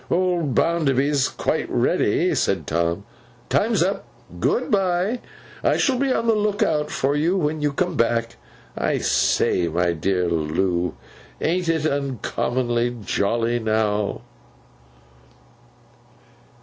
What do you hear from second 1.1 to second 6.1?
quite ready,' said Tom. 'Time's up. Good bye! I shall